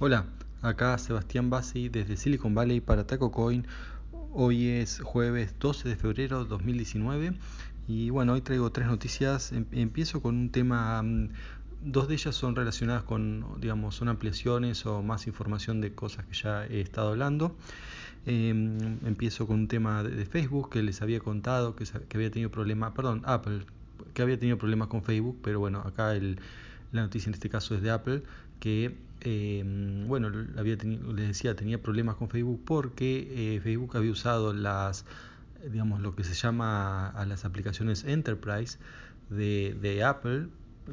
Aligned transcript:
Hola, 0.00 0.26
acá 0.60 0.98
Sebastián 0.98 1.50
Bassi 1.50 1.88
desde 1.88 2.16
Silicon 2.16 2.52
Valley 2.52 2.80
para 2.80 3.06
TacoCoin. 3.06 3.64
Hoy 4.32 4.66
es 4.66 5.00
jueves 5.00 5.54
12 5.60 5.88
de 5.88 5.94
febrero 5.94 6.42
de 6.42 6.48
2019 6.48 7.34
y 7.86 8.10
bueno, 8.10 8.32
hoy 8.32 8.40
traigo 8.40 8.72
tres 8.72 8.88
noticias. 8.88 9.52
Em- 9.52 9.66
Empiezo 9.70 10.20
con 10.20 10.34
un 10.34 10.50
tema, 10.50 11.00
mm, 11.00 11.28
dos 11.80 12.08
de 12.08 12.14
ellas 12.14 12.34
son 12.34 12.56
relacionadas 12.56 13.04
con, 13.04 13.46
digamos, 13.60 13.94
son 13.94 14.08
ampliaciones 14.08 14.84
o 14.84 15.00
más 15.04 15.28
información 15.28 15.80
de 15.80 15.94
cosas 15.94 16.26
que 16.26 16.34
ya 16.34 16.66
he 16.66 16.80
estado 16.80 17.10
hablando. 17.10 17.56
Em, 18.26 18.98
empiezo 19.06 19.46
con 19.46 19.60
un 19.60 19.68
tema 19.68 20.02
de, 20.02 20.26
Facebook 20.26 20.70
que 20.70 20.82
les 20.82 21.02
había 21.02 21.20
contado 21.20 21.76
que, 21.76 21.84
que 21.84 22.16
había 22.16 22.32
tenido 22.32 22.50
problemas, 22.50 22.92
perdón, 22.94 23.22
Apple, 23.26 23.60
que 24.12 24.22
había 24.22 24.38
tenido 24.40 24.58
problemas 24.58 24.88
con 24.88 25.04
Facebook, 25.04 25.38
pero 25.42 25.60
bueno, 25.60 25.82
acá 25.86 26.16
el, 26.16 26.40
la 26.92 27.02
noticia 27.02 27.28
en 27.30 27.34
este 27.34 27.48
caso 27.50 27.74
es 27.74 27.82
de 27.82 27.90
Apple, 27.90 28.22
que 28.60 28.96
eh, 29.20 29.64
bueno, 30.06 30.30
había 30.58 30.76
les 30.76 31.28
decía, 31.28 31.56
tenía 31.56 31.82
problemas 31.82 32.16
con 32.16 32.28
Facebook 32.28 32.62
porque 32.64 33.56
eh, 33.56 33.60
Facebook 33.60 33.96
había 33.96 34.12
usado 34.12 34.52
las, 34.52 35.04
digamos, 35.70 36.00
lo 36.00 36.14
que 36.14 36.24
se 36.24 36.34
llama 36.34 37.08
a 37.08 37.24
las 37.26 37.44
aplicaciones 37.44 38.04
Enterprise 38.04 38.78
de, 39.30 39.76
de 39.80 40.04
Apple, 40.04 40.48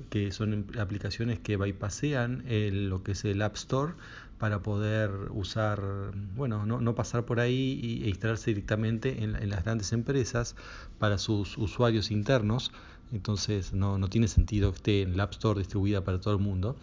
que 0.10 0.32
son 0.32 0.54
em- 0.54 0.66
aplicaciones 0.80 1.40
que 1.40 1.58
bypasean 1.58 2.44
el- 2.48 2.90
lo 2.90 3.04
que 3.04 3.12
es 3.14 3.26
el 3.26 3.42
App 3.42 3.56
Store 3.56 3.94
para 4.38 4.62
poder 4.64 5.12
usar, 5.32 5.82
bueno, 6.36 6.66
no, 6.66 6.82
no 6.82 6.96
pasar 6.96 7.26
por 7.26 7.40
ahí 7.40 8.02
e 8.04 8.10
instalarse 8.10 8.52
directamente 8.52 9.24
en, 9.24 9.36
en 9.36 9.50
las 9.50 9.64
grandes 9.64 9.92
empresas 9.94 10.56
para 11.00 11.18
sus 11.18 11.58
usuarios 11.58 12.10
internos. 12.12 12.72
Entonces 13.12 13.74
no, 13.74 13.98
no 13.98 14.08
tiene 14.10 14.28
sentido 14.28 14.72
que 14.72 14.78
esté 14.78 15.02
en 15.04 15.14
el 15.14 15.20
App 15.20 15.32
Store 15.32 15.60
distribuida 15.60 16.02
para 16.04 16.20
todo 16.20 16.34
el 16.34 16.40
mundo. 16.40 16.76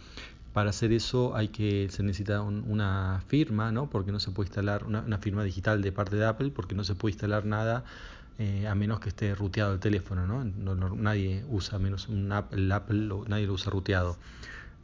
Para 0.52 0.70
hacer 0.70 0.92
eso 0.92 1.36
hay 1.36 1.48
que 1.48 1.88
se 1.90 2.02
necesita 2.02 2.42
un- 2.42 2.64
una 2.68 3.22
firma, 3.28 3.70
¿no? 3.72 3.88
Porque 3.90 4.12
no 4.12 4.20
se 4.20 4.30
puede 4.30 4.48
instalar 4.48 4.84
una, 4.84 5.18
firma 5.18 5.44
digital 5.44 5.82
de 5.82 5.92
parte 5.92 6.16
de 6.16 6.26
Apple, 6.26 6.50
porque 6.50 6.74
no 6.74 6.84
se 6.84 6.94
puede 6.94 7.12
instalar 7.12 7.44
nada 7.44 7.84
eh, 8.38 8.66
a 8.68 8.74
menos 8.74 9.00
que 9.00 9.08
esté 9.08 9.34
ruteado 9.34 9.72
el 9.74 9.80
teléfono, 9.80 10.26
¿no? 10.26 10.44
Nadie 10.94 11.44
usa 11.48 11.78
menos 11.78 12.08
un 12.08 12.30
app, 12.32 12.52
el 12.54 12.70
Apple, 12.70 13.08
nadie 13.26 13.46
lo 13.46 13.54
usa 13.54 13.70
ruteado. 13.70 14.16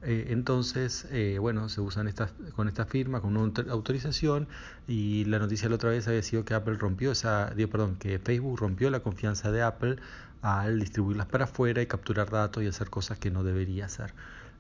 Eh, 0.05 0.27
entonces, 0.31 1.07
eh, 1.11 1.39
bueno, 1.41 1.69
se 1.69 1.81
usan 1.81 2.09
estas, 2.09 2.33
con 2.55 2.69
esta 2.69 2.85
firma, 2.87 3.21
con 3.21 3.37
una 3.37 3.47
autor- 3.47 3.71
autorización, 3.71 4.49
y 4.87 5.25
la 5.27 5.39
noticia 5.39 5.69
la 5.69 5.77
otra 5.77 5.91
vez 5.91 6.07
había 6.09 6.23
sido 6.23 6.45
que 6.45 6.55
Apple 6.55 6.75
rompió 6.75 7.13
esa, 7.13 7.51
digo, 7.55 7.71
perdón, 7.71 7.97
que 7.97 8.19
Facebook 8.19 8.59
rompió 8.59 8.91
la 8.91 9.01
confianza 9.01 9.51
de 9.51 9.63
Apple 9.63 9.97
al 10.43 10.79
distribuirlas 10.81 11.27
para 11.27 11.45
afuera 11.45 11.81
y 11.83 11.87
capturar 11.87 12.31
datos 12.31 12.63
y 12.63 12.67
hacer 12.67 12.91
cosas 12.91 13.19
que 13.19 13.31
no 13.31 13.45
debería 13.45 13.87
hacer. 13.87 14.15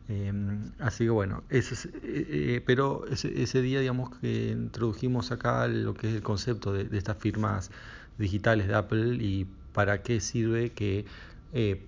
Eh, 0.08 0.32
así 0.78 1.04
que 1.04 1.10
bueno, 1.10 1.44
ese 1.48 1.74
es, 1.74 1.86
eh, 1.86 1.92
eh, 2.02 2.62
pero 2.66 3.06
ese, 3.08 3.42
ese, 3.42 3.62
día 3.62 3.80
digamos 3.80 4.10
que 4.18 4.50
introdujimos 4.50 5.30
acá 5.32 5.66
lo 5.68 5.94
que 5.94 6.08
es 6.10 6.14
el 6.14 6.22
concepto 6.22 6.72
de, 6.72 6.84
de 6.84 6.98
estas 6.98 7.16
firmas 7.18 7.70
digitales 8.18 8.68
de 8.68 8.74
Apple 8.74 9.16
y 9.20 9.46
para 9.72 10.02
qué 10.02 10.20
sirve 10.20 10.72
que 10.72 11.06
eh, 11.52 11.86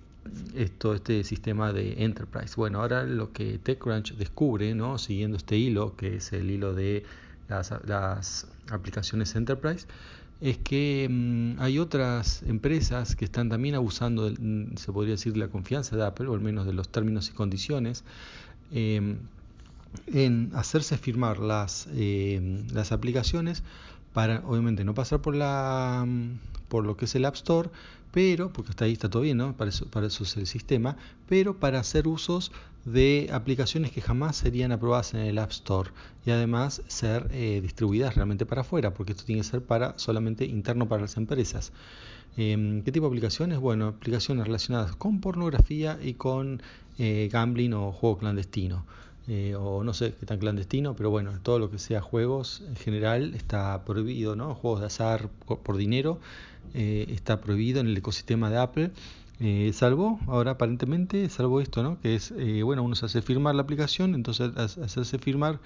esto, 0.55 0.93
este 0.93 1.23
sistema 1.23 1.73
de 1.73 2.03
Enterprise. 2.03 2.55
Bueno, 2.55 2.81
ahora 2.81 3.03
lo 3.03 3.31
que 3.31 3.57
TechCrunch 3.59 4.15
descubre, 4.15 4.73
¿no? 4.75 4.97
siguiendo 4.97 5.37
este 5.37 5.57
hilo, 5.57 5.95
que 5.95 6.17
es 6.17 6.33
el 6.33 6.49
hilo 6.49 6.73
de 6.73 7.03
las, 7.47 7.73
las 7.85 8.47
aplicaciones 8.69 9.35
Enterprise, 9.35 9.87
es 10.41 10.57
que 10.57 11.07
mmm, 11.09 11.59
hay 11.59 11.79
otras 11.79 12.43
empresas 12.43 13.15
que 13.15 13.25
están 13.25 13.49
también 13.49 13.75
abusando, 13.75 14.29
de, 14.29 14.37
mm, 14.39 14.77
se 14.77 14.91
podría 14.91 15.13
decir, 15.13 15.33
de 15.33 15.39
la 15.39 15.47
confianza 15.47 15.95
de 15.95 16.05
Apple, 16.05 16.27
o 16.27 16.33
al 16.33 16.41
menos 16.41 16.65
de 16.65 16.73
los 16.73 16.89
términos 16.89 17.29
y 17.29 17.33
condiciones, 17.33 18.03
eh, 18.71 19.17
en 20.07 20.51
hacerse 20.53 20.97
firmar 20.97 21.39
las, 21.39 21.87
eh, 21.93 22.65
las 22.73 22.91
aplicaciones 22.91 23.63
para, 24.13 24.41
obviamente, 24.45 24.83
no 24.83 24.93
pasar 24.93 25.21
por, 25.21 25.35
la, 25.35 26.05
por 26.67 26.85
lo 26.85 26.97
que 26.97 27.05
es 27.05 27.15
el 27.15 27.25
App 27.25 27.35
Store, 27.35 27.69
pero, 28.11 28.51
porque 28.51 28.71
hasta 28.71 28.85
ahí 28.85 28.93
está 28.93 29.09
todo 29.09 29.21
bien, 29.23 29.37
¿no? 29.37 29.55
para, 29.55 29.69
eso, 29.69 30.23
es 30.23 30.37
el 30.37 30.47
sistema, 30.47 30.97
pero 31.27 31.59
para 31.59 31.79
hacer 31.79 32.07
usos 32.07 32.51
de 32.85 33.29
aplicaciones 33.31 33.91
que 33.91 34.01
jamás 34.01 34.37
serían 34.37 34.71
aprobadas 34.71 35.13
en 35.13 35.19
el 35.19 35.37
App 35.37 35.51
Store 35.51 35.91
y 36.25 36.31
además 36.31 36.81
ser 36.87 37.27
eh, 37.31 37.59
distribuidas 37.61 38.15
realmente 38.15 38.45
para 38.45 38.61
afuera, 38.61 38.93
porque 38.93 39.11
esto 39.11 39.25
tiene 39.25 39.41
que 39.41 39.47
ser 39.47 39.61
para 39.61 39.97
solamente 39.99 40.45
interno 40.45 40.87
para 40.87 41.01
las 41.01 41.17
empresas. 41.17 41.73
Eh, 42.37 42.81
¿Qué 42.85 42.91
tipo 42.91 43.05
de 43.05 43.09
aplicaciones? 43.09 43.59
Bueno, 43.59 43.87
aplicaciones 43.87 44.45
relacionadas 44.45 44.95
con 44.95 45.19
pornografía 45.19 45.99
y 46.01 46.13
con 46.13 46.61
eh, 46.97 47.29
gambling 47.31 47.73
o 47.73 47.91
juego 47.91 48.19
clandestino. 48.19 48.85
Eh, 49.29 49.55
o 49.55 49.83
no 49.83 49.93
sé 49.93 50.13
qué 50.17 50.25
tan 50.25 50.39
clandestino, 50.39 50.95
pero 50.95 51.09
bueno, 51.09 51.33
todo 51.43 51.59
lo 51.59 51.69
que 51.69 51.79
sea 51.79 51.99
juegos 52.01 52.63
en 52.65 52.77
general 52.77 53.33
está 53.35 53.83
prohibido, 53.83 54.37
¿no? 54.37 54.55
Juegos 54.55 54.79
de 54.79 54.85
azar 54.85 55.29
por, 55.29 55.75
dinero 55.75 56.19
eh, 56.73 57.07
está 57.09 57.41
prohibido 57.41 57.81
en 57.81 57.87
el 57.87 57.97
ecosistema 57.97 58.49
de 58.49 58.57
Apple. 58.57 58.91
Eh, 59.41 59.71
salvo, 59.73 60.19
ahora 60.27 60.51
aparentemente, 60.51 61.27
salvo 61.29 61.59
esto, 61.59 61.83
¿no? 61.83 61.99
Que 61.99 62.15
es, 62.15 62.33
bueno, 62.63 62.83
uno 62.83 62.95
se 62.95 63.05
hace 63.05 63.21
firmar 63.21 63.53
la 63.55 63.63
aplicación, 63.63 64.15
entonces 64.15 64.55
hacerse 64.55 65.19
firmar, 65.19 65.59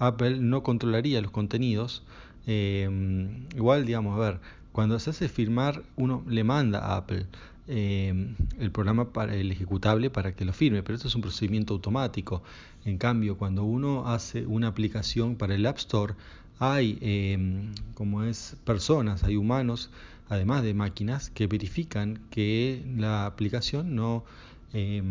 Apple 0.00 0.38
no 0.40 0.64
controlaría 0.64 1.20
los 1.22 1.30
contenidos. 1.30 2.02
Igual, 2.46 3.86
digamos, 3.86 4.16
a 4.16 4.20
ver, 4.20 4.40
cuando 4.72 4.98
se 4.98 5.10
hace 5.10 5.28
firmar, 5.28 5.82
uno 5.96 6.24
le 6.28 6.42
manda 6.42 6.80
a 6.80 6.96
Apple 6.96 7.26
eh, 7.66 8.34
el 8.58 8.70
programa 8.70 9.12
para 9.12 9.34
el 9.34 9.50
ejecutable 9.50 10.10
para 10.10 10.34
que 10.34 10.44
lo 10.44 10.52
firme, 10.52 10.82
pero 10.82 10.96
esto 10.96 11.08
es 11.08 11.14
un 11.14 11.22
procedimiento 11.22 11.74
automático. 11.74 12.42
En 12.84 12.98
cambio, 12.98 13.38
cuando 13.38 13.64
uno 13.64 14.06
hace 14.08 14.46
una 14.46 14.68
aplicación 14.68 15.36
para 15.36 15.54
el 15.54 15.64
App 15.66 15.78
Store, 15.78 16.14
hay, 16.58 16.98
eh, 17.00 17.70
como 17.94 18.24
es, 18.24 18.56
personas, 18.64 19.24
hay 19.24 19.36
humanos 19.36 19.90
además 20.28 20.62
de 20.62 20.72
máquinas 20.74 21.30
que 21.30 21.46
verifican 21.46 22.20
que 22.30 22.84
la 22.96 23.26
aplicación 23.26 23.94
no 23.94 24.24
eh, 24.72 25.02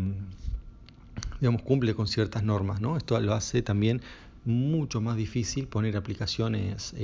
digamos, 1.40 1.62
cumple 1.62 1.94
con 1.94 2.06
ciertas 2.06 2.42
normas. 2.42 2.80
¿no? 2.80 2.96
Esto 2.96 3.18
lo 3.20 3.34
hace 3.34 3.62
también 3.62 4.00
mucho 4.44 5.00
más 5.00 5.16
difícil 5.16 5.66
poner 5.66 5.96
aplicaciones 5.96 6.94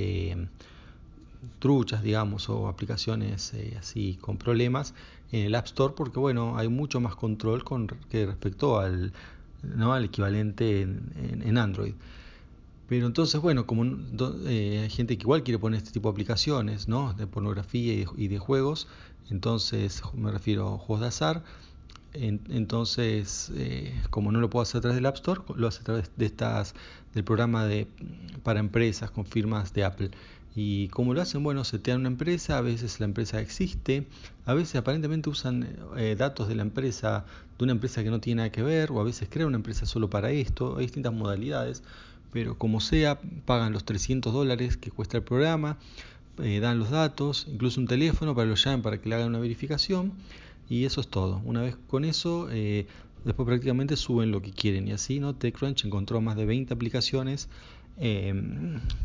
truchas, 1.59 2.03
digamos, 2.03 2.49
o 2.49 2.67
aplicaciones 2.67 3.53
eh, 3.53 3.75
así 3.79 4.17
con 4.21 4.37
problemas 4.37 4.93
en 5.31 5.45
el 5.45 5.55
App 5.55 5.65
Store 5.65 5.93
porque, 5.95 6.19
bueno, 6.19 6.57
hay 6.57 6.67
mucho 6.67 6.99
más 6.99 7.15
control 7.15 7.63
con 7.63 7.87
que 8.09 8.25
respecto 8.25 8.79
al, 8.79 9.13
¿no? 9.63 9.93
al 9.93 10.05
equivalente 10.05 10.81
en, 10.81 11.41
en, 11.43 11.57
Android. 11.57 11.93
Pero 12.87 13.07
entonces, 13.07 13.39
bueno, 13.41 13.65
como 13.65 13.85
eh, 14.47 14.81
hay 14.83 14.89
gente 14.89 15.17
que 15.17 15.23
igual 15.23 15.43
quiere 15.43 15.59
poner 15.59 15.77
este 15.77 15.91
tipo 15.91 16.09
de 16.09 16.13
aplicaciones, 16.13 16.89
¿no? 16.89 17.13
De 17.13 17.25
pornografía 17.25 17.93
y 17.93 18.05
de, 18.05 18.07
y 18.17 18.27
de 18.27 18.37
juegos, 18.37 18.87
entonces 19.29 20.01
me 20.13 20.29
refiero 20.31 20.73
a 20.73 20.77
juegos 20.77 21.01
de 21.01 21.07
azar, 21.07 21.43
en, 22.13 22.41
entonces, 22.49 23.51
eh, 23.55 23.93
como 24.09 24.31
no 24.31 24.41
lo 24.41 24.49
puedo 24.49 24.63
hacer 24.63 24.79
a 24.79 24.81
través 24.81 24.95
del 24.95 25.05
App 25.05 25.15
Store, 25.15 25.41
lo 25.55 25.67
hace 25.67 25.81
a 25.81 25.83
través 25.83 26.11
de 26.17 26.25
estas, 26.25 26.75
del 27.13 27.23
programa 27.23 27.65
de, 27.65 27.87
para 28.43 28.59
empresas 28.59 29.11
con 29.11 29.25
firmas 29.25 29.73
de 29.73 29.85
Apple. 29.85 30.11
Y 30.55 30.89
como 30.89 31.13
lo 31.13 31.21
hacen, 31.21 31.43
bueno, 31.43 31.63
setean 31.63 32.01
una 32.01 32.09
empresa, 32.09 32.57
a 32.57 32.61
veces 32.61 32.99
la 32.99 33.05
empresa 33.05 33.39
existe, 33.39 34.07
a 34.45 34.53
veces 34.53 34.75
aparentemente 34.75 35.29
usan 35.29 35.77
eh, 35.95 36.15
datos 36.17 36.47
de 36.49 36.55
la 36.55 36.63
empresa, 36.63 37.25
de 37.57 37.63
una 37.63 37.71
empresa 37.71 38.03
que 38.03 38.09
no 38.09 38.19
tiene 38.19 38.39
nada 38.39 38.51
que 38.51 38.61
ver, 38.61 38.91
o 38.91 38.99
a 38.99 39.03
veces 39.03 39.29
crean 39.31 39.47
una 39.47 39.57
empresa 39.57 39.85
solo 39.85 40.09
para 40.09 40.31
esto, 40.31 40.77
hay 40.77 40.85
distintas 40.85 41.13
modalidades 41.13 41.83
pero 42.31 42.57
como 42.57 42.79
sea, 42.79 43.19
pagan 43.45 43.73
los 43.73 43.83
300 43.85 44.33
dólares 44.33 44.77
que 44.77 44.89
cuesta 44.89 45.17
el 45.17 45.23
programa, 45.23 45.77
eh, 46.39 46.59
dan 46.59 46.79
los 46.79 46.89
datos, 46.89 47.47
incluso 47.51 47.79
un 47.79 47.87
teléfono 47.87 48.33
para 48.33 48.45
que 48.45 48.49
lo 48.49 48.55
llamen 48.55 48.81
para 48.81 48.99
que 48.99 49.09
le 49.09 49.15
hagan 49.15 49.27
una 49.27 49.39
verificación 49.39 50.13
y 50.69 50.85
eso 50.85 51.01
es 51.01 51.07
todo. 51.07 51.41
Una 51.43 51.61
vez 51.61 51.75
con 51.87 52.05
eso, 52.05 52.47
eh, 52.49 52.87
después 53.25 53.45
prácticamente 53.45 53.97
suben 53.97 54.31
lo 54.31 54.41
que 54.41 54.51
quieren 54.51 54.87
y 54.87 54.93
así, 54.93 55.19
¿no? 55.19 55.35
TechCrunch 55.35 55.85
encontró 55.85 56.21
más 56.21 56.37
de 56.37 56.45
20 56.45 56.73
aplicaciones 56.73 57.49
eh, 57.97 58.33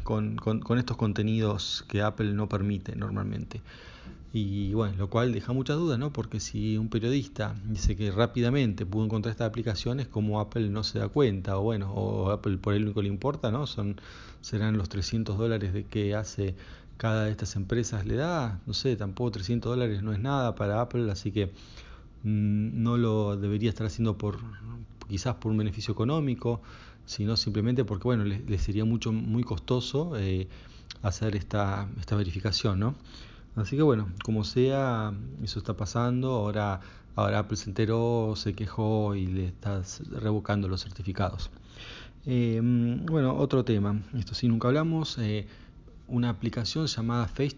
con, 0.03 0.39
estos 0.79 0.97
contenidos 0.97 1.85
que 1.89 2.03
Apple 2.03 2.33
no 2.33 2.49
permite 2.49 2.97
normalmente. 2.97 3.61
Y 4.33 4.75
bueno, 4.75 4.95
lo 4.99 5.09
cual 5.09 5.33
deja 5.33 5.53
muchas 5.53 5.77
dudas, 5.79 5.99
¿no? 5.99 6.13
Porque 6.13 6.41
si 6.41 6.77
un 6.77 6.89
periodista 6.89 7.55
dice 7.65 7.97
que 7.97 8.11
rápidamente 8.11 8.85
pudo 8.85 9.05
encontrar 9.07 9.31
estas 9.31 9.49
aplicaciones, 9.49 10.09
como 10.09 10.41
Apple 10.41 10.69
no 10.69 10.85
se 10.85 10.99
da 10.99 11.09
cuenta, 11.09 11.59
o 11.59 11.63
bueno, 11.63 11.93
o 11.93 12.31
Apple 12.31 12.59
por 12.59 12.75
él 12.75 12.85
único 12.85 13.01
le 13.01 13.09
importa, 13.09 13.51
¿no? 13.51 13.67
Son, 13.67 13.97
serán 14.43 14.77
los 14.77 14.89
300 14.91 15.39
dólares 15.39 15.73
de 15.73 15.85
que 15.85 16.15
hace 16.15 16.55
cada 16.97 17.25
de 17.25 17.31
estas 17.31 17.57
empresas 17.57 18.07
le 18.07 18.17
da, 18.17 18.61
no 18.67 18.75
sé, 18.75 18.97
tampoco 18.97 19.33
300 19.33 19.71
dólares 19.71 20.03
no 20.03 20.13
es 20.13 20.19
nada 20.19 20.55
para 20.55 20.81
Apple, 20.81 21.11
así 21.11 21.31
que 21.31 21.47
mmm, 22.23 22.83
no 22.83 22.97
lo 22.97 23.37
debería 23.37 23.71
estar 23.71 23.87
haciendo 23.87 24.17
por 24.19 24.39
quizás 25.09 25.37
por 25.37 25.53
un 25.53 25.59
beneficio 25.59 25.93
económico, 25.93 26.61
sino 27.07 27.37
simplemente 27.37 27.85
porque, 27.85 28.05
bueno, 28.05 28.25
le, 28.25 28.41
le 28.41 28.59
sería 28.59 28.85
mucho, 28.85 29.13
muy 29.13 29.45
costoso 29.45 30.17
eh, 30.19 30.49
hacer 31.03 31.37
esta, 31.37 31.89
esta 31.99 32.17
verificación, 32.17 32.81
¿no? 32.81 32.95
Así 33.55 33.77
que 33.77 33.83
bueno, 33.83 34.09
como 34.23 34.45
sea, 34.45 35.15
eso 35.43 35.59
está 35.59 35.77
pasando. 35.77 36.31
Ahora, 36.33 36.81
ahora 37.15 37.39
Apple 37.41 37.57
se 37.57 37.71
enteró, 37.71 38.35
se 38.37 38.55
quejó 38.55 39.15
y 39.15 39.27
le 39.27 39.47
está 39.47 39.83
revocando 40.11 40.69
los 40.69 40.83
certificados. 40.83 41.51
bueno, 42.25 43.35
otro 43.37 43.65
tema, 43.65 44.03
esto 44.15 44.35
sí 44.35 44.49
nunca 44.49 44.69
hablamos, 44.69 45.19
una 46.09 46.29
aplicación 46.29 46.87
llamada 46.87 47.29
Face 47.29 47.57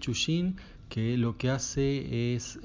que 0.89 1.17
lo 1.17 1.37
que 1.37 1.51
hace 1.51 2.35
es 2.35 2.61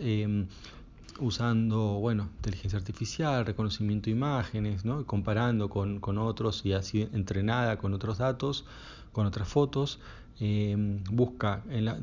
usando 1.20 2.00
bueno, 2.00 2.30
inteligencia 2.38 2.78
artificial, 2.78 3.46
reconocimiento 3.46 4.06
de 4.06 4.12
imágenes, 4.12 4.86
¿no? 4.86 5.06
comparando 5.06 5.70
con, 5.70 6.00
con, 6.00 6.18
otros 6.18 6.66
y 6.66 6.74
así 6.74 7.08
entrenada 7.14 7.78
con 7.78 7.94
otros 7.94 8.18
datos, 8.18 8.66
con 9.12 9.26
otras 9.26 9.48
fotos, 9.48 10.00
eh, 10.40 10.76
busca 11.12 11.64
en 11.70 11.86
la 11.86 12.00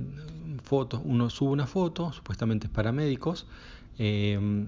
fotos, 0.62 1.00
uno 1.04 1.30
sube 1.30 1.50
una 1.50 1.66
foto, 1.66 2.12
supuestamente 2.12 2.66
es 2.66 2.72
para 2.72 2.92
médicos, 2.92 3.46
eh, 3.98 4.66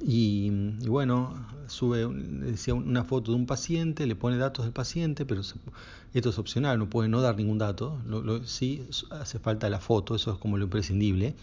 y, 0.00 0.50
bueno, 0.86 1.34
sube 1.66 2.06
decía, 2.06 2.74
una 2.74 3.04
foto 3.04 3.32
de 3.32 3.36
un 3.36 3.46
paciente, 3.46 4.06
le 4.06 4.14
pone 4.14 4.36
datos 4.36 4.64
del 4.64 4.72
paciente, 4.72 5.24
pero 5.26 5.40
esto 5.40 6.28
es 6.30 6.38
opcional, 6.38 6.78
no 6.78 6.88
puede 6.88 7.08
no 7.08 7.20
dar 7.20 7.36
ningún 7.36 7.58
dato, 7.58 7.98
lo, 8.06 8.44
sí 8.44 8.86
hace 9.10 9.38
falta 9.38 9.68
la 9.68 9.80
foto, 9.80 10.14
eso 10.14 10.32
es 10.32 10.38
como 10.38 10.58
lo 10.58 10.64
imprescindible. 10.64 11.34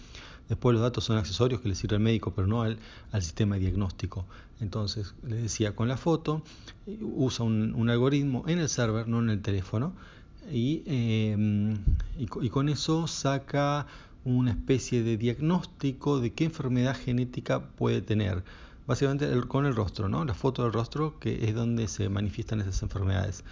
Después 0.49 0.73
los 0.73 0.81
datos 0.81 1.03
son 1.03 1.17
accesorios 1.17 1.61
que 1.61 1.69
le 1.69 1.75
sirve 1.75 1.95
al 1.95 2.01
médico, 2.01 2.33
pero 2.33 2.47
no 2.47 2.61
al, 2.61 2.77
sistema 3.19 3.57
diagnóstico. 3.57 4.25
Entonces, 4.59 5.13
les 5.23 5.41
decía, 5.41 5.75
con 5.75 5.87
la 5.87 5.97
foto 5.97 6.41
usa 7.01 7.45
un, 7.45 7.89
algoritmo 7.89 8.43
en 8.47 8.59
el 8.59 8.69
server, 8.69 9.07
no 9.07 9.19
en 9.19 9.29
el 9.29 9.41
teléfono, 9.41 9.93
y, 10.51 10.83
em, 10.85 11.77
y, 12.17 12.49
con 12.49 12.69
eso 12.69 13.07
saca 13.07 13.85
una 14.23 14.51
especie 14.51 15.03
de 15.03 15.17
diagnóstico 15.17 16.19
de 16.19 16.31
qué 16.33 16.45
enfermedad 16.45 16.95
genética 16.97 17.61
puede 17.61 18.01
tener. 18.01 18.43
Básicamente 18.87 19.29
con 19.47 19.65
el 19.65 19.75
rostro, 19.75 20.07
¿no? 20.07 20.23
La 20.23 20.33
foto 20.33 20.63
del 20.63 20.71
rostro 20.71 21.19
que 21.19 21.49
es 21.49 21.53
donde 21.53 21.89
se 21.89 22.07
manifiestan 22.07 22.61
esas 22.61 22.81
enfermedades. 22.83 23.43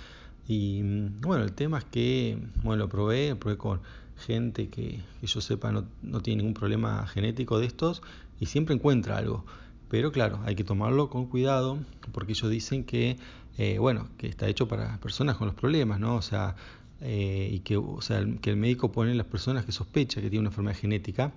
Y 0.47 0.81
bueno, 1.21 1.44
el 1.44 1.53
tema 1.53 1.80
es 1.80 1.86
que, 1.86 2.38
bueno, 2.63 2.83
lo 2.83 2.89
probé, 2.89 3.30
lo 3.30 3.39
probé 3.39 3.57
con 3.57 3.81
gente 4.17 4.69
que, 4.69 5.01
que 5.19 5.27
yo 5.27 5.41
sepa 5.41 5.71
no, 5.71 5.85
no, 6.01 6.21
tiene 6.21 6.41
ningún 6.41 6.53
problema 6.53 7.06
genético 7.07 7.59
de 7.59 7.65
estos 7.65 8.01
y 8.39 8.45
siempre 8.47 8.75
encuentra 8.75 9.17
algo. 9.17 9.45
Pero 9.89 10.12
claro, 10.12 10.39
hay 10.45 10.56
que 10.56 10.63
tomarlo 10.63 11.09
con 11.09 11.27
cuidado 11.27 11.79
porque 12.12 12.33
ellos 12.33 12.50
dicen 12.50 12.83
que, 12.85 13.17
eh, 13.57 13.77
bueno, 13.79 14.09
que 14.17 14.27
está 14.27 14.47
hecho 14.47 14.67
para 14.67 14.97
personas 15.00 15.38
con 15.38 15.47
los 15.47 15.56
problemas, 15.56 16.00
¿no? 16.00 16.15
O 16.15 16.21
sea, 16.21 16.56
eh, 17.01 17.50
y 17.51 17.59
que, 17.59 17.77
o 17.77 18.01
sea, 18.01 18.25
que 18.41 18.50
el 18.51 18.57
médico 18.57 18.91
pone 18.91 19.13
las 19.15 19.27
personas 19.27 19.65
que 19.65 19.71
sospecha 19.71 20.21
que 20.21 20.29
tiene 20.29 20.41
una 20.41 20.50
enfermedad 20.50 20.77
genética 20.77 21.33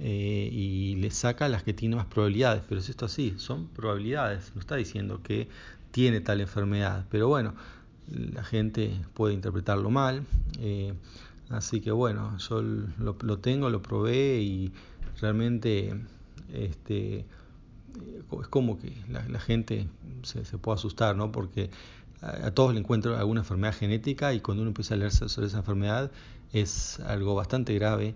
eh, 0.00 0.48
y 0.52 0.96
le 0.96 1.10
saca 1.10 1.48
las 1.48 1.62
que 1.62 1.74
tienen 1.74 1.96
más 1.96 2.06
probabilidades. 2.06 2.62
Pero 2.68 2.80
es 2.80 2.88
esto 2.88 3.06
así, 3.06 3.34
son 3.38 3.68
probabilidades, 3.68 4.52
no 4.54 4.60
está 4.60 4.76
diciendo 4.76 5.22
que 5.22 5.48
tiene 5.90 6.20
tal 6.20 6.40
enfermedad. 6.40 7.06
Pero 7.10 7.28
bueno, 7.28 7.54
la 8.08 8.42
gente 8.42 8.92
puede 9.14 9.34
interpretarlo 9.34 9.90
mal. 9.90 10.24
Así 11.50 11.80
que 11.80 11.90
bueno, 11.90 12.36
yo 12.38 12.62
lo, 12.62 13.38
tengo, 13.38 13.70
lo 13.70 13.82
probé 13.82 14.40
y 14.40 14.72
realmente 15.20 15.94
este, 16.52 17.26
es 18.40 18.48
como 18.48 18.78
que 18.78 18.92
la, 19.08 19.40
gente 19.40 19.88
se, 20.22 20.44
se, 20.44 20.58
puede 20.58 20.76
asustar, 20.76 21.16
¿no? 21.16 21.32
Porque 21.32 21.70
a 22.22 22.50
todos 22.50 22.72
le 22.72 22.80
encuentro 22.80 23.16
alguna 23.16 23.40
enfermedad 23.40 23.74
genética 23.74 24.32
y 24.34 24.40
cuando 24.40 24.62
uno 24.62 24.70
empieza 24.70 24.94
a 24.94 24.96
leer 24.96 25.12
sobre 25.12 25.46
esa 25.46 25.58
enfermedad 25.58 26.10
es 26.52 27.00
algo 27.00 27.34
bastante 27.34 27.74
grave. 27.74 28.14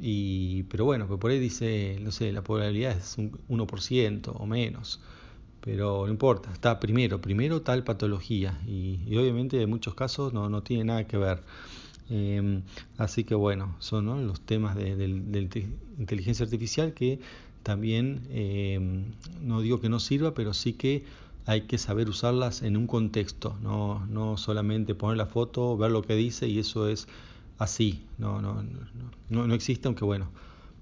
Y, 0.00 0.64
pero 0.64 0.84
bueno, 0.84 1.06
pues 1.06 1.18
por 1.18 1.30
ahí 1.30 1.38
dice, 1.38 1.98
no 2.02 2.12
sé, 2.12 2.32
la 2.32 2.42
probabilidad 2.42 2.96
es 2.96 3.16
un 3.18 3.32
1% 3.48 4.32
o 4.34 4.46
menos. 4.46 5.00
Pero 5.60 6.06
no 6.06 6.12
importa, 6.12 6.52
está 6.52 6.78
primero, 6.78 7.20
primero 7.20 7.62
tal 7.62 7.82
patología. 7.82 8.58
Y, 8.66 9.00
y 9.06 9.16
obviamente 9.16 9.60
en 9.60 9.70
muchos 9.70 9.94
casos 9.94 10.32
no, 10.32 10.48
no 10.48 10.62
tiene 10.62 10.84
nada 10.84 11.06
que 11.06 11.16
ver. 11.16 11.42
Eh, 12.10 12.62
así 12.98 13.24
que 13.24 13.34
bueno, 13.34 13.74
son 13.78 14.26
los 14.26 14.40
temas 14.40 14.76
de, 14.76 14.92
inteligencia 15.98 16.44
artificial 16.44 16.92
que 16.92 17.18
también, 17.62 18.22
eh, 18.30 18.78
no 19.42 19.60
digo 19.60 19.80
que 19.80 19.88
no 19.88 19.98
sirva, 19.98 20.34
pero 20.34 20.54
sí 20.54 20.72
que 20.74 21.04
hay 21.46 21.62
que 21.62 21.78
saber 21.78 22.08
usarlas 22.08 22.62
en 22.62 22.76
un 22.76 22.86
contexto, 22.86 23.56
no, 23.62 24.04
no 24.06 24.36
solamente 24.36 24.94
poner 24.94 25.16
la 25.16 25.26
foto, 25.26 25.76
ver 25.76 25.90
lo 25.90 26.02
que 26.02 26.14
dice 26.14 26.48
y 26.48 26.58
eso 26.58 26.88
es 26.88 27.08
así, 27.58 28.02
no, 28.18 28.40
no, 28.40 28.62
no, 29.30 29.46
no 29.46 29.54
existe, 29.54 29.88
aunque 29.88 30.04
bueno, 30.04 30.28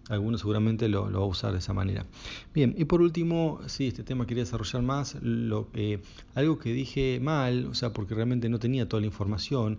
algunos 0.08 0.40
seguramente 0.40 0.88
lo, 0.88 1.08
lo, 1.08 1.20
va 1.20 1.24
a 1.26 1.28
usar 1.28 1.52
de 1.52 1.58
esa 1.58 1.72
manera. 1.72 2.06
Bien, 2.54 2.74
y 2.76 2.84
por 2.84 3.00
último, 3.00 3.60
sí, 3.66 3.88
este 3.88 4.02
tema 4.02 4.26
quería 4.26 4.44
desarrollar 4.44 4.82
más, 4.82 5.16
lo, 5.22 5.68
eh, 5.74 6.00
algo 6.34 6.58
que 6.58 6.72
dije 6.72 7.20
mal, 7.22 7.66
o 7.66 7.74
sea, 7.74 7.92
porque 7.92 8.14
realmente 8.14 8.48
no 8.48 8.58
tenía 8.58 8.88
toda 8.88 9.00
la 9.00 9.06
información, 9.06 9.78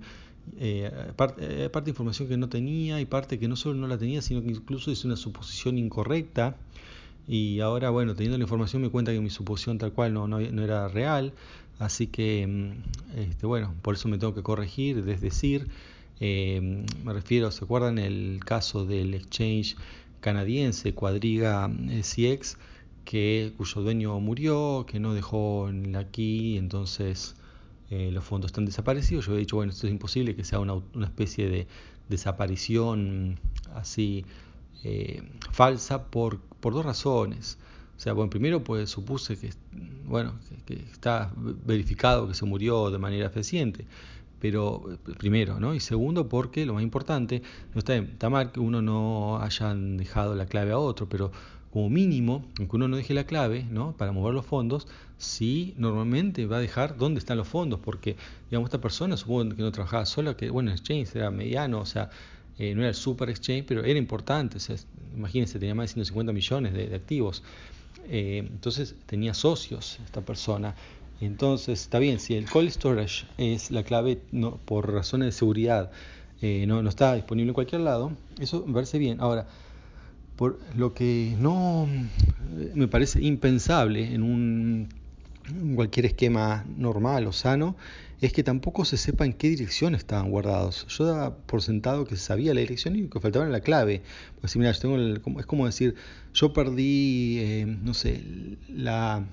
eh, 0.58 0.92
parte, 1.16 1.66
eh, 1.66 1.70
parte 1.70 1.86
de 1.86 1.92
información 1.92 2.28
que 2.28 2.38
no 2.38 2.50
tenía 2.50 3.02
y 3.02 3.06
parte 3.06 3.40
que 3.40 3.48
no 3.48 3.56
solo 3.56 3.76
no 3.76 3.88
la 3.88 3.98
tenía, 3.98 4.22
sino 4.22 4.42
que 4.42 4.50
incluso 4.50 4.92
es 4.92 5.06
una 5.06 5.16
suposición 5.16 5.78
incorrecta. 5.78 6.58
Y 7.28 7.60
ahora, 7.60 7.90
bueno, 7.90 8.14
teniendo 8.16 8.38
la 8.38 8.44
información 8.44 8.82
me 8.82 8.90
cuenta 8.90 9.12
que 9.12 9.20
mi 9.20 9.30
suposición 9.30 9.78
tal 9.78 9.94
cual 9.94 10.14
no, 10.14 10.28
no, 10.28 10.40
no 10.40 10.64
era 10.64 10.88
real, 10.88 11.34
así 11.80 12.08
que, 12.08 12.46
mm, 12.48 13.20
este, 13.20 13.46
bueno, 13.48 13.74
por 13.82 13.96
eso 13.96 14.08
me 14.08 14.18
tengo 14.18 14.36
que 14.36 14.44
corregir, 14.44 15.00
es 15.00 15.22
decir, 15.22 15.68
eh, 16.20 16.86
me 17.04 17.14
refiero, 17.14 17.52
¿se 17.52 17.66
acuerdan 17.66 17.98
el 17.98 18.40
caso 18.46 18.86
del 18.86 19.14
exchange 19.14 19.76
canadiense 20.22 20.94
Cuadriga 20.94 21.70
eh, 21.90 22.02
CX, 22.02 22.58
que, 23.06 23.54
cuyo 23.58 23.82
dueño 23.82 24.20
murió, 24.20 24.86
que 24.88 25.00
no 25.00 25.14
dejó 25.14 25.70
aquí, 25.96 26.58
entonces 26.58 27.36
eh, 27.90 28.12
los 28.12 28.24
fondos 28.24 28.50
están 28.50 28.66
desaparecidos? 28.66 29.26
Yo 29.26 29.36
he 29.36 29.40
dicho, 29.40 29.56
bueno, 29.56 29.72
esto 29.72 29.88
es 29.88 29.92
imposible 29.92 30.36
que 30.36 30.44
sea 30.44 30.60
una, 30.60 30.74
una 30.74 31.06
especie 31.06 31.50
de 31.50 31.68
desaparición 32.10 33.40
así 33.74 34.26
eh, 34.84 35.24
falsa 35.52 36.06
por, 36.06 36.40
por 36.40 36.74
dos 36.74 36.86
razones. 36.86 37.58
O 37.98 38.00
sea, 38.00 38.14
bueno, 38.14 38.30
primero 38.30 38.64
pues 38.64 38.90
supuse 38.90 39.38
que, 39.38 39.52
bueno, 40.06 40.36
que, 40.66 40.76
está 40.76 41.32
verificado 41.36 42.28
que 42.28 42.34
se 42.34 42.46
murió 42.46 42.92
de 42.92 42.98
manera 42.98 43.30
fehaciente, 43.30 43.88
pero 44.40 44.84
primero, 45.18 45.60
¿no? 45.60 45.74
Y 45.74 45.80
segundo 45.80 46.28
porque 46.28 46.66
lo 46.66 46.74
más 46.74 46.84
importante, 46.84 47.42
no 47.74 47.80
está, 47.80 47.96
está 47.96 48.30
mal 48.30 48.52
que 48.52 48.60
uno 48.60 48.82
no 48.82 49.40
hayan 49.42 49.98
dejado 49.98 50.36
la 50.36 50.46
clave 50.46 50.72
a 50.72 50.78
otro, 50.78 51.08
pero 51.08 51.32
como 51.76 51.90
mínimo, 51.90 52.46
aunque 52.58 52.78
uno 52.78 52.88
no 52.88 52.96
deje 52.96 53.14
la 53.14 53.26
clave, 53.26 53.66
¿no? 53.70 53.98
Para 53.98 54.14
mover 54.14 54.34
los 54.34 54.46
fondos, 54.46 54.88
sí 55.18 55.74
normalmente 55.78 56.46
va 56.46 56.56
a 56.56 56.60
dejar 56.62 56.96
dónde 56.96 57.20
están 57.20 57.38
los 57.38 57.50
fondos, 57.50 57.82
porque, 57.82 58.16
digamos, 58.50 58.70
esta 58.70 58.80
persona 58.80 59.18
supongo 59.18 59.54
que 59.58 59.62
no 59.62 59.74
trabajaba 59.74 60.06
sola, 60.06 60.38
que, 60.38 60.50
bueno, 60.50 60.72
Exchange 60.72 61.14
era 61.18 61.32
mediano, 61.32 61.82
o 61.82 61.86
sea, 61.86 62.10
eh, 62.58 62.74
no 62.76 62.80
era 62.80 62.88
el 62.88 62.96
super 62.96 63.30
exchange, 63.30 63.66
pero 63.68 63.84
era 63.84 64.00
importante, 64.00 64.56
o 64.56 64.60
sea, 64.62 64.78
imagínense, 65.18 65.60
tenía 65.60 65.76
más 65.76 65.90
de 65.90 65.94
150 65.96 66.32
millones 66.32 66.72
de, 66.72 66.96
activos, 66.96 67.44
eh, 68.08 68.48
entonces 68.50 68.96
tenía 69.06 69.34
socios 69.34 70.00
esta 70.06 70.22
persona, 70.22 70.76
entonces 71.20 71.82
está 71.82 72.00
bien, 72.00 72.22
si 72.22 72.36
el 72.36 72.50
cold 72.50 72.70
storage 72.70 73.26
es 73.38 73.70
la 73.70 73.84
clave 73.84 74.22
por 74.64 74.94
razones 74.94 75.26
de 75.26 75.32
seguridad, 75.34 75.92
eh, 76.42 76.64
no, 76.70 76.82
no 76.82 76.88
está 76.88 77.16
disponible 77.16 77.50
en 77.50 77.54
cualquier 77.54 77.82
lado, 77.82 78.14
eso 78.40 78.64
me 78.66 78.74
parece 78.74 78.98
bien. 78.98 79.20
Ahora, 79.20 79.48
por 80.36 80.60
lo 80.76 80.94
que 80.94 81.36
no 81.40 81.88
me 82.74 82.88
parece 82.88 83.22
impensable 83.22 84.14
en 84.14 84.24
un 84.24 84.90
cualquier 85.76 86.08
esquema 86.08 86.66
normal 86.78 87.28
o 87.28 87.32
sano, 87.32 87.76
es 88.22 88.34
que 88.34 88.44
tampoco 88.44 88.86
se 88.86 88.98
sepa 88.98 89.26
en 89.26 89.34
qué 89.34 89.50
dirección 89.50 89.94
estaban 89.94 90.32
guardados. 90.32 90.88
Yo 90.88 91.06
daba 91.06 91.36
por 91.36 91.62
sentado 91.62 92.06
que 92.06 92.16
sabía 92.16 92.54
la 92.54 92.62
dirección 92.62 92.96
y 92.96 93.08
que 93.08 93.20
faltaba 93.20 93.46
la 93.46 93.60
clave. 93.60 94.02
Pues 94.40 94.52
si 94.52 94.60
mira, 94.60 94.72
yo 94.72 94.80
tengo 94.80 94.96
el, 94.96 95.22
es 95.38 95.46
como 95.46 95.66
decir, 95.66 95.96
yo 96.34 96.54
perdí, 96.54 97.38
eh, 97.40 97.66
no 97.66 97.94
sé, 97.94 98.24
la, 98.70 99.26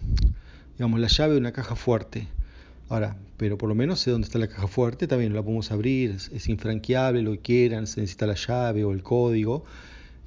digamos, 0.77 1.01
la 1.01 1.09
llave 1.09 1.35
de 1.35 1.41
una 1.41 1.53
caja 1.53 1.77
fuerte. 1.77 2.29
Ahora, 2.89 3.17
pero 3.39 3.57
por 3.57 3.69
lo 3.69 3.75
menos 3.75 4.01
sé 4.01 4.11
dónde 4.11 4.27
está 4.27 4.39
la 4.39 4.49
caja 4.49 4.67
fuerte, 4.67 5.07
también 5.07 5.33
la 5.33 5.43
podemos 5.43 5.71
abrir, 5.73 6.11
es, 6.11 6.31
es 6.35 6.49
infranqueable, 6.49 7.23
lo 7.23 7.33
que 7.33 7.39
quieran, 7.39 7.87
se 7.87 8.01
necesita 8.01 8.27
la 8.27 8.35
llave 8.35 8.85
o 8.85 8.93
el 8.93 9.03
código. 9.03 9.65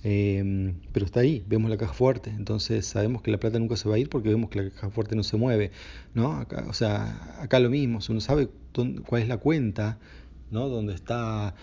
Eh, 0.07 0.75
pero 0.91 1.03
está 1.03 1.21
ahí, 1.21 1.43
vemos 1.47 1.67
la 1.71 1.77
caja 1.77 1.93
fuerte, 1.93 2.29
entonces 2.29 2.85
sabemos 2.85 3.23
que 3.23 3.31
la 3.31 3.39
plata 3.39 3.57
nunca 3.57 3.75
se 3.75 3.89
va 3.89 3.95
a 3.95 3.97
ir 3.97 4.07
porque 4.07 4.29
vemos 4.29 4.51
que 4.51 4.61
la 4.61 4.69
caja 4.69 4.91
fuerte 4.91 5.15
no 5.15 5.23
se 5.23 5.35
mueve, 5.35 5.71
¿no? 6.13 6.33
Acá, 6.33 6.63
o 6.69 6.73
sea, 6.73 7.41
acá 7.41 7.59
lo 7.59 7.71
mismo, 7.71 7.97
uno 8.07 8.21
sabe 8.21 8.47
dónde, 8.71 9.01
cuál 9.01 9.23
es 9.23 9.27
la 9.27 9.37
cuenta, 9.37 9.97
¿no? 10.51 10.69
Dónde 10.69 10.93
está 10.93 11.55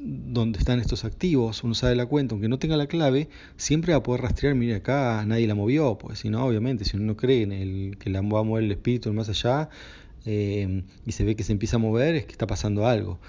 dónde 0.00 0.58
están 0.58 0.80
estos 0.80 1.04
activos, 1.04 1.62
uno 1.62 1.74
sabe 1.74 1.94
la 1.94 2.06
cuenta, 2.06 2.34
aunque 2.34 2.48
no 2.48 2.58
tenga 2.58 2.76
la 2.76 2.88
clave, 2.88 3.28
siempre 3.56 3.92
va 3.92 3.98
a 3.98 4.02
poder 4.02 4.22
rastrear, 4.22 4.56
mire 4.56 4.74
acá 4.74 5.24
nadie 5.24 5.46
la 5.46 5.54
movió, 5.54 5.98
pues 5.98 6.18
si 6.18 6.30
no, 6.30 6.44
obviamente, 6.44 6.84
si 6.84 6.96
uno 6.96 7.06
no 7.06 7.16
cree 7.16 7.42
en 7.42 7.52
el 7.52 7.96
que 7.98 8.10
la 8.10 8.22
va 8.22 8.40
a 8.40 8.42
mover 8.42 8.64
el 8.64 8.72
espíritu 8.72 9.12
más 9.12 9.28
allá, 9.28 9.68
eh, 10.26 10.82
y 11.06 11.12
se 11.12 11.22
ve 11.24 11.36
que 11.36 11.44
se 11.44 11.52
empieza 11.52 11.76
a 11.76 11.78
mover, 11.78 12.16
es 12.16 12.26
que 12.26 12.32
está 12.32 12.48
pasando 12.48 12.86
algo. 12.88 13.20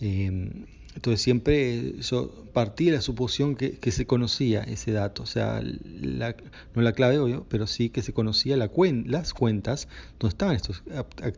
Eh, 0.00 0.66
entonces 0.96 1.20
siempre 1.20 1.92
yo 2.00 2.32
partí 2.54 2.86
de 2.86 2.92
la 2.92 3.02
suposición 3.02 3.54
que, 3.54 3.92
se 3.92 4.06
conocía 4.06 4.62
ese 4.62 4.92
dato, 4.92 5.24
o 5.24 5.26
sea, 5.26 5.62
no 5.62 6.82
la 6.82 6.92
clave 6.92 7.18
obvio, 7.18 7.44
pero 7.50 7.66
sí 7.66 7.90
que 7.90 8.00
se 8.00 8.14
conocía 8.14 8.56
la 8.56 8.70
las 9.04 9.34
cuentas 9.34 9.88
donde 10.18 10.32
estaban 10.32 10.56
estos 10.56 10.82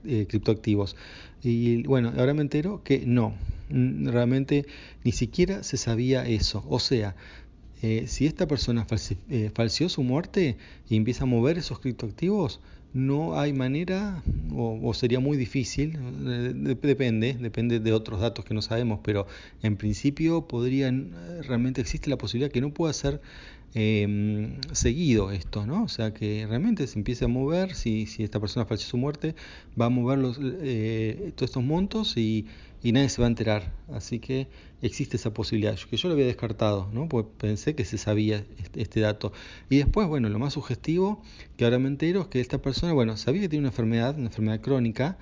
eh, 0.05 0.27
criptoactivos. 0.29 0.95
Y 1.43 1.83
bueno, 1.83 2.13
ahora 2.17 2.35
me 2.35 2.43
entero 2.43 2.83
que 2.85 3.05
no, 3.05 3.35
realmente 3.69 4.65
ni 5.03 5.11
siquiera 5.11 5.65
se 5.65 5.77
sabía 5.77 6.25
eso. 6.25 6.65
O 6.69 6.79
sea, 6.79 7.17
eh, 7.83 8.05
si 8.07 8.27
esta 8.27 8.47
persona 8.47 8.87
eh, 9.29 9.51
falseó 9.53 9.89
su 9.89 10.05
muerte 10.05 10.57
y 10.89 10.95
empieza 10.95 11.25
a 11.25 11.27
mover 11.27 11.59
esos 11.59 11.81
criptoactivos, 11.81 12.61
no 12.93 13.39
hay 13.39 13.53
manera 13.53 14.23
o, 14.55 14.93
sería 14.95 15.21
muy 15.21 15.37
difícil, 15.37 15.99
depende, 16.83 17.35
depende 17.35 17.81
de 17.81 17.93
otros 17.93 18.21
datos 18.21 18.45
que 18.45 18.55
no 18.55 18.63
sabemos, 18.63 19.01
pero 19.05 19.27
en 19.63 19.77
principio 19.77 20.49
podrían, 20.49 21.13
realmente 21.43 21.81
existe 21.81 22.11
la 22.11 22.19
posibilidad 22.19 22.51
que 22.51 22.61
no 22.61 22.73
pueda 22.73 22.93
ser 22.93 23.21
em, 23.75 24.61
seguido 24.73 25.31
esto, 25.31 25.67
¿no? 25.67 25.85
O 25.85 25.89
sea 25.89 26.13
que 26.15 26.47
realmente 26.49 26.87
se 26.87 26.99
empiece 26.99 27.25
a 27.25 27.29
mover, 27.29 27.75
si, 27.75 28.07
si 28.07 28.25
esta 28.25 28.41
persona 28.41 28.67
falleció 28.67 28.91
su 28.91 28.97
muerte, 28.97 29.35
va 29.81 29.87
a 29.87 29.91
mover 29.91 30.19
los, 30.19 30.39
eh, 30.43 31.33
todos 31.37 31.51
estos 31.51 31.65
montos 31.65 32.17
y 32.17 32.47
nadie 32.83 33.09
se 33.09 33.21
va 33.21 33.27
a 33.27 33.31
enterar. 33.31 33.73
Así 33.93 34.19
que 34.19 34.49
existe 34.83 35.17
esa 35.17 35.33
posibilidad, 35.33 35.77
que 35.77 35.97
yo 35.97 36.09
lo 36.09 36.15
había 36.15 36.27
descartado, 36.27 36.89
¿no? 36.93 37.09
porque 37.09 37.31
pensé 37.39 37.75
que 37.75 37.85
se 37.85 37.99
sabía 37.99 38.45
este, 38.59 38.83
este, 38.83 39.01
dato. 39.01 39.33
Y 39.69 39.79
después, 39.79 40.07
bueno, 40.09 40.29
lo 40.29 40.39
más 40.39 40.55
sugestivo 40.55 41.23
que 41.57 41.65
ahora 41.65 41.79
me 41.79 41.89
entero 41.89 42.23
es 42.23 42.27
que 42.29 42.41
esta 42.41 42.59
persona, 42.59 42.93
bueno, 42.93 43.17
sabía 43.17 43.43
que 43.43 43.49
tiene 43.49 43.63
una 43.63 43.71
enfermedad, 43.71 44.17
una 44.17 44.27
enfermedad 44.27 44.61
crónica, 44.61 45.19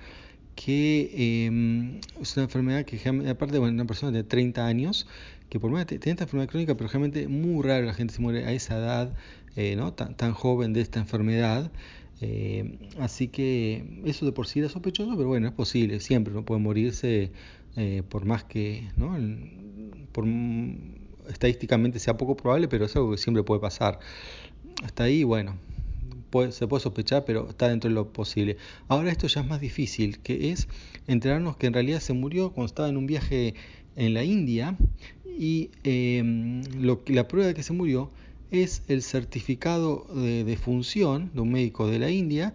que 0.55 1.45
em, 1.45 1.99
es 2.19 2.35
una 2.35 2.45
enfermedad 2.45 2.85
que, 2.85 2.97
aparte, 3.29 3.59
bueno, 3.59 3.73
una 3.75 3.85
persona 3.85 4.11
de 4.11 4.23
30 4.23 4.65
años, 4.65 5.07
que 5.49 5.59
por 5.59 5.71
menos 5.71 5.87
tiene 5.87 5.99
esta 6.03 6.23
enfermedad 6.23 6.49
crónica, 6.49 6.75
pero 6.75 6.89
realmente 6.89 7.27
muy 7.27 7.63
raro 7.63 7.85
la 7.85 7.93
gente 7.93 8.13
se 8.13 8.21
muere 8.21 8.45
a 8.45 8.51
esa 8.51 8.77
edad, 8.77 9.13
eh, 9.55 9.75
¿no? 9.75 9.93
tan, 9.93 10.15
tan 10.15 10.33
joven 10.33 10.73
de 10.73 10.81
esta 10.81 10.99
enfermedad. 10.99 11.71
Eh, 12.19 12.79
así 12.99 13.27
que 13.27 14.01
eso 14.05 14.25
de 14.25 14.31
por 14.31 14.47
sí 14.47 14.59
era 14.59 14.69
sospechoso, 14.69 15.15
pero 15.15 15.27
bueno, 15.27 15.47
es 15.47 15.53
posible, 15.53 15.99
siempre 15.99 16.33
no 16.33 16.43
puede 16.43 16.61
morirse 16.61 17.31
eh, 17.75 18.03
por 18.09 18.25
más 18.25 18.43
que, 18.43 18.89
¿no? 18.97 19.15
por, 20.11 20.25
estadísticamente 21.29 21.99
sea 21.99 22.17
poco 22.17 22.35
probable, 22.35 22.67
pero 22.67 22.85
es 22.85 22.95
algo 22.95 23.11
que 23.11 23.17
siempre 23.17 23.43
puede 23.43 23.61
pasar. 23.61 23.99
Hasta 24.83 25.03
ahí, 25.03 25.23
bueno, 25.23 25.57
se 26.51 26.67
puede 26.67 26.81
sospechar, 26.81 27.25
pero 27.25 27.49
está 27.49 27.69
dentro 27.69 27.89
de 27.89 27.95
lo 27.95 28.11
posible. 28.11 28.57
Ahora 28.87 29.11
esto 29.11 29.27
ya 29.27 29.41
es 29.41 29.47
más 29.47 29.61
difícil, 29.61 30.19
que 30.19 30.51
es 30.51 30.67
enterarnos 31.07 31.57
que 31.57 31.67
en 31.67 31.73
realidad 31.73 31.99
se 31.99 32.13
murió 32.13 32.51
cuando 32.51 32.67
estaba 32.67 32.89
en 32.89 32.97
un 32.97 33.07
viaje 33.07 33.55
en 33.97 34.13
la 34.13 34.23
India 34.23 34.77
y 35.25 35.69
lo, 35.83 37.01
la 37.07 37.27
prueba 37.27 37.47
de 37.47 37.53
que 37.53 37.63
se 37.63 37.73
murió 37.73 38.09
es 38.49 38.83
el 38.87 39.01
certificado 39.01 40.07
de, 40.15 40.45
de 40.45 40.55
función 40.55 41.31
de 41.33 41.41
un 41.41 41.51
médico 41.51 41.87
de 41.87 41.99
la 41.99 42.09
India 42.09 42.53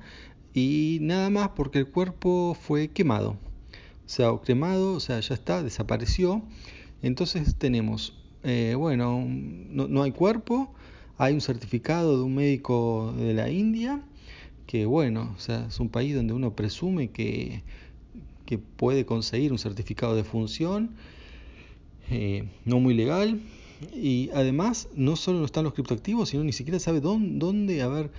y 0.55 0.99
nada 1.01 1.31
más 1.31 1.51
porque 1.51 1.79
el 1.79 1.89
cuerpo 1.89 2.57
fue 2.59 2.89
quemado. 2.89 3.37
O 4.05 4.09
sea, 4.15 4.31
cremado, 4.45 4.95
o 4.95 5.01
sea, 5.01 5.21
ya 5.21 5.35
está, 5.35 5.63
desapareció. 5.63 6.43
Entonces 7.03 7.57
tenemos, 7.57 8.15
eh, 8.43 8.75
bueno, 8.77 9.25
no, 9.27 9.89
no, 9.89 10.03
hay 10.03 10.13
cuerpo, 10.13 10.73
hay 11.19 11.35
un 11.35 11.41
certificado 11.41 12.19
de 12.19 12.23
un 12.23 12.35
médico 12.35 13.15
de 13.17 13.35
la 13.35 13.51
India, 13.51 14.03
que 14.67 14.87
bueno, 14.87 15.35
o 15.37 15.41
sea, 15.41 15.67
es 15.67 15.81
un 15.81 15.89
país 15.89 16.15
donde 16.15 16.35
uno 16.35 16.55
presume 16.55 17.09
que, 17.09 17.63
que 18.45 18.59
puede 18.59 19.07
conseguir 19.07 19.53
un 19.53 19.59
certificado 19.59 20.15
de 20.15 20.25
función, 20.25 20.91
eh, 22.13 22.45
no 22.65 22.81
muy 22.81 22.95
legal, 22.95 23.41
y 23.95 24.31
además, 24.35 24.89
no 24.95 25.17
solo 25.17 25.41
no 25.41 25.47
están 25.47 25.65
los 25.65 25.75
criptoactivos, 25.75 26.29
sino 26.29 26.45
ni 26.45 26.53
siquiera 26.53 26.79
sabe 26.79 27.01
dónde, 27.01 27.39
dónde 27.39 27.83
a 27.83 27.89
ver, 27.89 28.11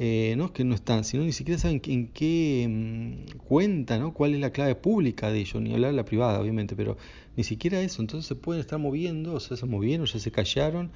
eh, 0.00 0.34
no 0.36 0.52
que 0.52 0.62
no 0.62 0.76
están, 0.76 1.02
sino 1.02 1.24
ni 1.24 1.32
siquiera 1.32 1.58
saben 1.58 1.82
en 1.86 2.08
qué 2.08 2.66
mm, 2.68 3.38
cuenta, 3.38 3.98
¿no? 3.98 4.14
cuál 4.14 4.34
es 4.34 4.40
la 4.40 4.50
clave 4.50 4.76
pública 4.76 5.32
de 5.32 5.40
ellos, 5.40 5.60
ni 5.60 5.72
hablar 5.74 5.90
de 5.90 5.96
la 5.96 6.04
privada, 6.04 6.40
obviamente, 6.40 6.76
pero 6.76 6.96
ni 7.36 7.42
siquiera 7.42 7.80
eso. 7.80 8.00
Entonces 8.00 8.28
se 8.28 8.36
pueden 8.36 8.60
estar 8.60 8.78
moviendo, 8.78 9.34
o 9.34 9.40
sea, 9.40 9.56
se 9.56 9.66
movieron, 9.66 10.06
ya 10.06 10.20
se 10.20 10.30
callaron, 10.30 10.90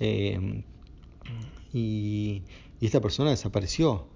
eh, 0.00 0.62
y, 1.72 2.42
esta 2.80 3.00
persona 3.00 3.30
desapareció. 3.30 4.06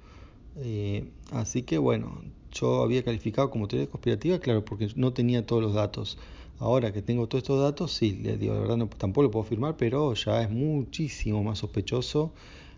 Eh, 0.59 1.05
así 1.31 1.63
que 1.63 1.79
bueno, 1.79 2.23
yo 2.53 2.83
había 2.83 3.05
calificado 3.05 3.51
como 3.51 3.69
teoría 3.69 3.89
conspirativa, 3.89 4.39
claro, 4.41 4.65
porque 4.65 4.89
no 4.97 5.13
tenía 5.13 5.47
todos 5.47 5.63
los 5.63 5.75
datos. 5.75 6.19
Ahora 6.59 6.93
que 6.93 7.03
tengo 7.03 7.27
todos 7.29 7.43
estos 7.43 7.63
datos, 7.63 7.93
sí, 7.93 8.19
le 8.23 8.37
digo, 8.39 8.55
la 8.55 8.61
verdad 8.61 8.77
no, 8.79 8.89
tampoco 8.89 9.23
lo 9.25 9.31
puedo 9.31 9.45
afirmar, 9.45 9.77
pero 9.77 10.15
ya 10.15 10.43
es 10.43 10.51
muchísimo 10.51 11.43
más 11.43 11.59
sospechoso, 11.59 12.33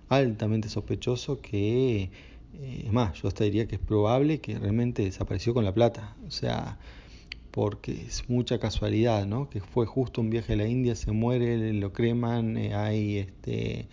altamente 0.08 0.68
sospechoso 0.68 1.40
que, 1.40 2.10
eh, 2.54 2.82
es 2.86 2.92
más, 2.92 3.20
yo 3.22 3.28
hasta 3.28 3.44
diría 3.44 3.68
que 3.68 3.76
es 3.76 3.80
probable 3.80 4.40
que 4.40 4.58
realmente 4.58 5.04
desapareció 5.04 5.54
con 5.54 5.64
la 5.64 5.72
plata. 5.74 6.16
O 6.26 6.30
sea, 6.30 6.78
porque 7.50 7.92
es 7.92 8.28
mucha 8.28 8.58
casualidad, 8.58 9.26
¿no? 9.26 9.48
Que 9.50 9.60
fue 9.60 9.86
justo 9.86 10.20
un 10.20 10.30
viaje 10.30 10.54
a 10.54 10.56
la 10.56 10.66
India, 10.66 10.94
se 10.94 11.12
muere, 11.12 11.72
lo 11.72 11.92
creman, 11.92 12.56
eh, 12.56 12.74
hay 12.74 13.18
este 13.18 13.88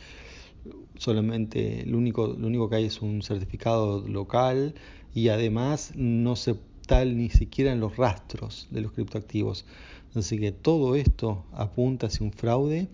solamente 0.97 1.83
lo 1.85 1.97
único, 1.97 2.27
lo 2.27 2.47
único 2.47 2.69
que 2.69 2.77
hay 2.77 2.85
es 2.85 3.01
un 3.01 3.21
certificado 3.21 4.07
local 4.07 4.75
y 5.13 5.29
además 5.29 5.93
no 5.95 6.35
se 6.35 6.55
tal 6.87 7.17
ni 7.17 7.29
siquiera 7.29 7.71
en 7.71 7.79
los 7.79 7.97
rastros 7.97 8.67
de 8.71 8.81
los 8.81 8.91
criptoactivos. 8.91 9.65
Así 10.13 10.39
que 10.39 10.51
todo 10.51 10.95
esto 10.95 11.45
apunta 11.51 12.07
hacia 12.07 12.25
un 12.25 12.31
fraude. 12.31 12.87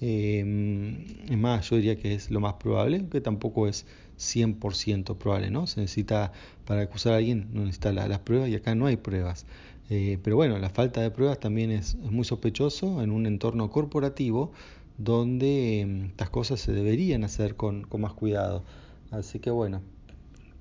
Eh, 0.00 1.24
es 1.28 1.38
más, 1.38 1.68
yo 1.68 1.76
diría 1.76 1.96
que 1.96 2.14
es 2.14 2.30
lo 2.30 2.40
más 2.40 2.54
probable, 2.54 3.06
que 3.10 3.20
tampoco 3.20 3.66
es 3.68 3.86
100% 4.18 5.16
probable, 5.16 5.50
¿no? 5.50 5.66
Se 5.66 5.80
necesita, 5.80 6.32
para 6.66 6.82
acusar 6.82 7.14
a 7.14 7.16
alguien, 7.16 7.48
no 7.52 7.60
necesita 7.60 7.92
las 7.92 8.18
pruebas 8.20 8.50
y 8.50 8.54
acá 8.54 8.74
no 8.74 8.86
hay 8.86 8.96
pruebas. 8.96 9.46
Eh, 9.88 10.18
pero 10.22 10.36
bueno, 10.36 10.58
la 10.58 10.70
falta 10.70 11.00
de 11.00 11.10
pruebas 11.10 11.40
también 11.40 11.70
es, 11.70 11.96
muy 11.96 12.24
sospechoso 12.24 13.02
en 13.02 13.10
un 13.10 13.26
entorno 13.26 13.70
corporativo 13.70 14.52
donde 14.98 15.80
em, 15.80 16.04
estas 16.06 16.30
cosas 16.30 16.60
se 16.60 16.72
deberían 16.72 17.24
hacer 17.24 17.56
con, 17.56 17.82
con 17.82 18.02
más 18.02 18.12
cuidado. 18.12 18.62
Así 19.10 19.40
que 19.40 19.50
bueno, 19.50 19.82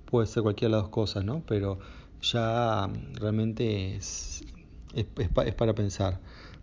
puede 0.05 0.27
ser 0.27 0.43
cualquiera 0.43 0.69
de 0.69 0.77
las 0.77 0.83
dos 0.83 0.91
cosas, 0.91 1.23
¿no? 1.25 1.43
Pero 1.45 1.79
ya 2.21 2.89
realmente 3.15 3.95
es, 3.95 4.43
es, 4.93 5.05
para 5.53 5.73
pensar. 5.73 6.19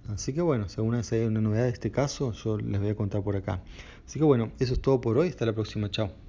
Así 0.09 0.33
que 0.33 0.41
bueno, 0.41 0.69
según 0.69 0.95
hay 0.95 1.25
una 1.25 1.41
novedad 1.41 1.65
de 1.65 1.71
este 1.71 1.91
caso, 1.91 2.33
yo 2.33 2.59
les 2.59 2.81
voy 2.81 2.91
a 2.91 2.95
contar 2.95 3.23
por 3.23 3.37
acá. 3.37 3.63
Así 4.07 4.19
que 4.19 4.25
bueno, 4.25 4.53
eso 4.59 4.75
es 4.75 4.81
todo 4.81 5.01
por 5.01 5.19
hoy. 5.19 5.29
Hasta 5.29 5.47
la 5.47 5.53
próxima. 5.53 5.91
Chao. 5.91 6.26